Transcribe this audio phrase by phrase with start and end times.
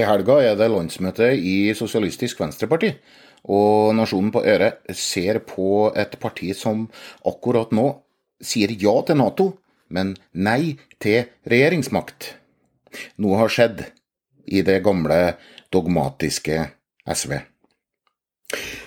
[0.00, 2.88] Til helga er det landsmøte i Sosialistisk Venstreparti,
[3.52, 6.86] og nasjonen på øret ser på et parti som
[7.28, 7.84] akkurat nå
[8.40, 9.46] sier ja til Nato,
[9.92, 12.30] men nei til regjeringsmakt.
[13.20, 13.84] Noe har skjedd
[14.48, 15.36] i det gamle,
[15.68, 16.62] dogmatiske
[17.04, 17.36] SV.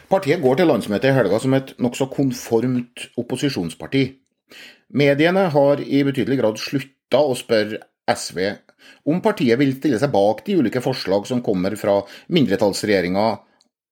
[0.10, 4.08] Partiet går til landsmøtet i helga som et nokså konformt opposisjonsparti.
[4.98, 8.56] Mediene har i betydelig grad slutta å spørre SV
[9.10, 12.02] om partiet vil stille seg bak de ulike forslag som kommer fra
[12.34, 13.26] mindretallsregjeringa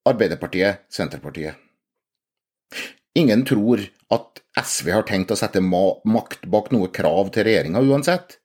[0.10, 1.60] Arbeiderpartiet, Senterpartiet.
[3.14, 8.40] Ingen tror at SV har tenkt å sette makt bak noe krav til regjeringa uansett.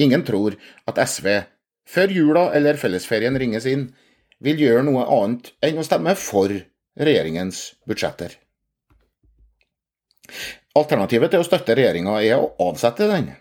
[0.00, 0.56] Ingen tror
[0.88, 1.42] at SV,
[1.90, 3.90] før jula eller fellesferien ringes inn,
[4.40, 6.54] vil gjøre noe annet enn å stemme for
[7.00, 8.38] regjeringens budsjetter.
[10.78, 13.32] Alternativet til å støtte regjeringa er å avsette den.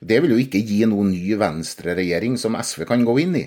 [0.00, 3.44] Det vil jo ikke gi noen ny venstreregjering som SV kan gå inn i.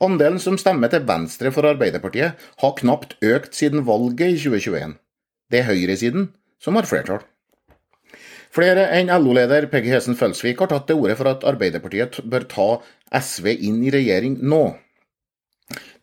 [0.00, 4.96] Andelen som stemmer til venstre for Arbeiderpartiet, har knapt økt siden valget i 2021.
[5.52, 6.30] Det er høyresiden
[6.62, 7.24] som har flertall.
[8.56, 12.68] Flere enn LO-leder Peggy Hesen Følsvik har tatt til orde for at Arbeiderpartiet bør ta
[13.20, 14.62] SV inn i regjering nå.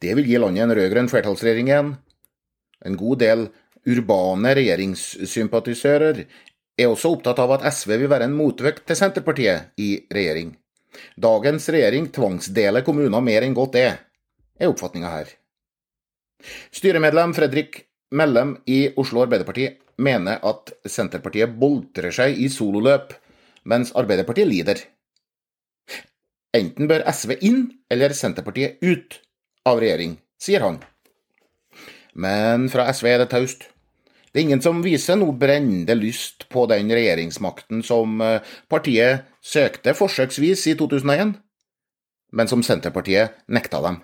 [0.04, 1.94] Det vil gi landet en rød-grønn flertallsregjering igjen.
[2.86, 3.48] En god del
[3.90, 6.26] urbane regjeringssympatisører
[6.80, 10.54] er også opptatt av at SV vil være en motvekt til Senterpartiet i regjering.
[11.18, 13.88] Dagens regjering tvangsdeler kommuner mer enn godt det,
[14.60, 15.32] er oppfatninga her.
[16.74, 19.72] Styremedlem Fredrik Mellem i Oslo Arbeiderparti
[20.04, 23.14] mener at Senterpartiet boltrer seg i sololøp,
[23.70, 24.82] mens Arbeiderpartiet lider.
[26.54, 29.18] Enten bør SV inn eller Senterpartiet ut
[29.66, 30.78] av regjering, sier han.
[32.14, 33.66] Men fra SV er det taust.
[34.34, 39.94] Det er ingen som viser noe brennende lyst på den regjeringsmakten som eh, partiet søkte
[39.94, 41.36] forsøksvis i 2001,
[42.34, 44.00] men som Senterpartiet nekta dem.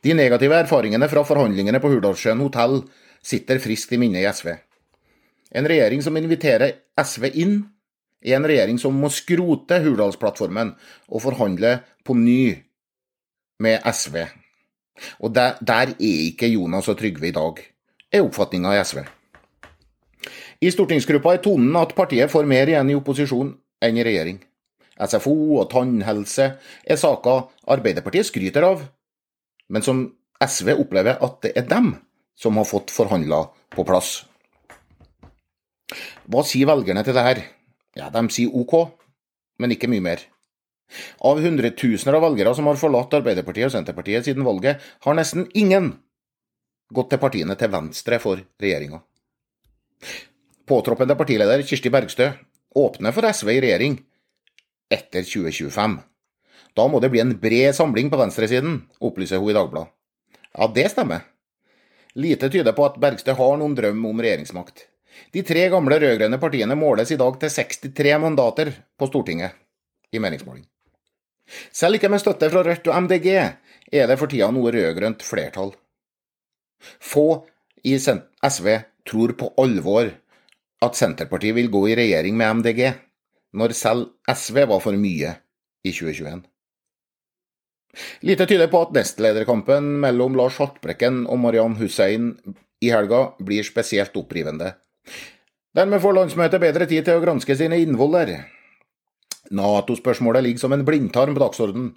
[0.00, 2.78] De negative erfaringene fra forhandlingene på Hurdalssjøen hotell
[3.20, 4.54] sitter friskt i minnet i SV.
[5.60, 7.58] En regjering som inviterer SV inn,
[8.24, 10.72] er en regjering som må skrote Hurdalsplattformen
[11.12, 11.74] og forhandle
[12.04, 12.54] på ny
[13.60, 14.16] med SV.
[15.20, 17.60] Og der, der er ikke Jonas og Trygve i dag
[18.12, 19.02] er oppfatninga i SV.
[20.60, 24.40] I stortingsgruppa er tonen at partiet får mer igjen i opposisjon enn i regjering.
[25.00, 26.50] SFO og tannhelse
[26.84, 28.82] er saker Arbeiderpartiet skryter av,
[29.72, 30.02] men som
[30.40, 31.94] SV opplever at det er dem
[32.40, 34.26] som har fått forhandla på plass.
[36.30, 37.40] Hva sier velgerne til det her?
[37.96, 38.76] Ja, De sier OK,
[39.58, 40.22] men ikke mye mer.
[41.22, 45.94] Av hundretusener av velgere som har forlatt Arbeiderpartiet og Senterpartiet siden valget, har nesten ingen
[46.90, 49.00] gått til partiene til venstre for regjeringa.
[50.70, 52.30] Påtroppende partileder Kirsti Bergstø
[52.78, 53.98] åpner for SV i regjering
[54.90, 55.98] etter 2025.
[56.74, 59.90] Da må det bli en bred samling på venstresiden, opplyser hun i Dagbladet.
[60.54, 61.26] Ja, det stemmer.
[62.14, 64.86] Lite tyder på at Bergstø har noen drøm om regjeringsmakt.
[65.34, 69.58] De tre gamle rød-grønne partiene måles i dag til 63 mandater på Stortinget
[70.14, 70.64] i meningsmåling.
[71.74, 75.74] Selv ikke med støtte fra Rødt og MDG er det for tida noe rød-grønt flertall
[76.80, 77.44] få
[77.84, 78.68] i SV
[79.08, 80.10] tror på alvor
[80.80, 82.86] at Senterpartiet vil gå i regjering med MDG,
[83.52, 85.34] når selv SV var for mye
[85.84, 86.44] i 2021.
[88.22, 92.32] Lite tyder på at nestlederkampen mellom Lars Haltbrekken og Mariann Hussein
[92.80, 94.76] i helga blir spesielt opprivende.
[95.76, 98.32] Dermed får landsmøtet bedre tid til å granske sine innvoller.
[99.54, 101.92] Nato-spørsmålet ligger som en blindtarm på dagsordenen.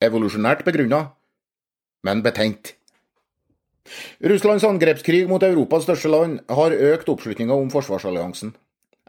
[0.00, 1.10] Evolusjonært begrunna,
[2.08, 2.74] men betent.
[4.32, 8.54] Russlands angrepskrig mot Europas største land har økt oppslutninga om forsvarsalliansen.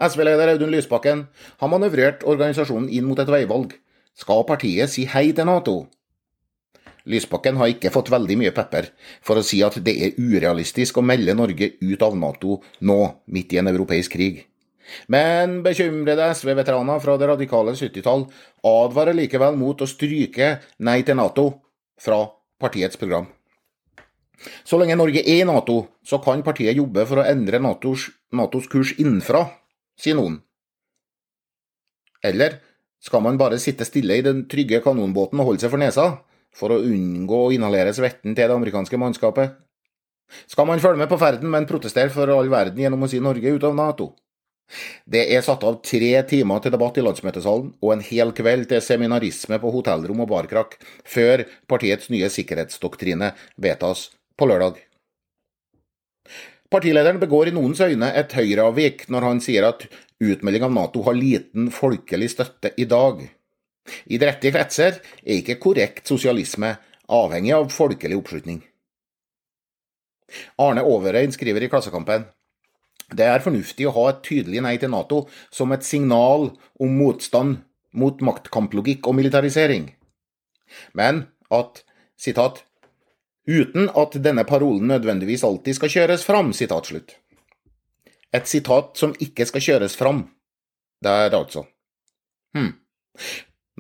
[0.02, 1.26] SV-leder Audun Lysbakken
[1.62, 3.76] har manøvrert organisasjonen inn mot et veivalg.
[4.18, 5.84] Skal partiet si hei til Nato?
[7.10, 8.92] Lysbakken har ikke fått veldig mye pepper
[9.26, 13.54] for å si at det er urealistisk å melde Norge ut av Nato nå, midt
[13.56, 14.46] i en europeisk krig.
[15.08, 18.26] Men bekymrede SV-veteraner fra det radikale 70-tall
[18.68, 21.48] advarer likevel mot å stryke Nei til Nato
[22.02, 22.26] fra
[22.62, 23.30] partiets program.
[24.66, 28.70] Så lenge Norge er i Nato, så kan partiet jobbe for å endre NATOs, NATOs
[28.72, 29.46] kurs innenfra,
[30.00, 30.40] sier noen.
[32.26, 32.60] Eller
[33.02, 36.08] skal man bare sitte stille i den trygge kanonbåten og holde seg for nesa,
[36.54, 39.56] for å unngå å inhalere svetten til det amerikanske mannskapet?
[40.48, 43.56] Skal man følge med på ferden, men protestere for all verden gjennom å si Norge
[43.58, 44.12] ut av Nato?
[45.04, 48.84] Det er satt av tre timer til debatt i landsmøtesalen og en hel kveld til
[48.86, 54.08] seminarisme på hotellrom og barkrakk før partiets nye sikkerhetsdoktrine vedtas
[54.42, 54.80] på lørdag.
[56.72, 59.86] Partilederen begår i noens øyne et høyreavvik når han sier at
[60.24, 63.22] utmelding av Nato har liten folkelig støtte i dag.
[64.08, 66.76] I drettige kretser er ikke korrekt sosialisme
[67.12, 68.62] avhengig av folkelig oppslutning.
[70.64, 72.30] Arne Overeid skriver i Klassekampen
[73.12, 76.48] det er fornuftig å ha et tydelig nei til Nato som et signal
[76.80, 77.58] om motstand
[77.92, 79.90] mot maktkamplogikk og militarisering,
[80.96, 81.82] men at
[82.16, 82.62] sitat,
[83.48, 86.52] uten at denne parolen nødvendigvis alltid skal kjøres fram.
[88.32, 90.26] Et sitat som ikke skal kjøres fram.
[91.02, 91.66] Der, altså.
[92.54, 92.74] Hm.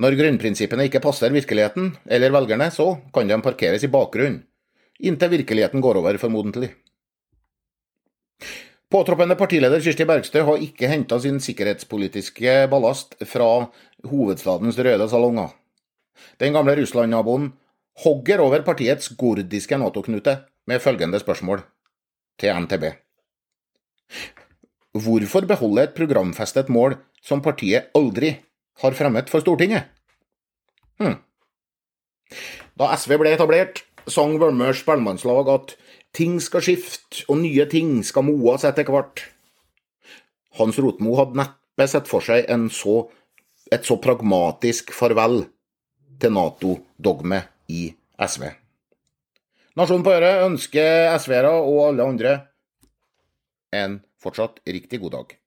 [0.02, 4.42] Når grunnprinsippene ikke passer virkeligheten eller velgerne, så kan de parkeres i bakgrunnen,
[5.00, 6.72] inntil virkeligheten går over, formodentlig.
[8.92, 13.69] Påtroppende partileder Kirsti Bergstø har ikke henta sin sikkerhetspolitiske ballast fra
[14.10, 15.54] hovedstadens røde salonger.
[16.42, 17.54] Den gamle Russland-naboen
[18.03, 20.38] hogger over partiets gordiske Nato-knute
[20.68, 21.63] med følgende spørsmål
[22.42, 22.86] til NTB.
[24.92, 28.33] Hvorfor beholde et programfestet mål som partiet aldri
[28.81, 29.88] har fremmet for Stortinget?
[31.00, 31.15] Hm.
[32.80, 35.75] Da SV ble etablert, sang Vølmørs spellemannslag at
[36.12, 39.21] Ting skal skifte, og nye ting skal moas etter hvert.
[40.59, 42.95] Hans Rotmo hadde neppe sett for seg så,
[43.71, 45.45] et så pragmatisk farvel
[46.19, 47.39] til Nato-dogme
[47.72, 47.82] i
[48.20, 48.50] SV.
[49.80, 52.34] Nasjonen på øret ønsker SV-ere og alle andre
[53.72, 55.38] en fortsatt riktig god dag.